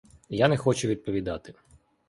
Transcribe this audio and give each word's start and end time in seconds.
Я 0.29 0.47
не 0.47 0.57
хочу 0.57 0.87
відповідати. 0.87 1.53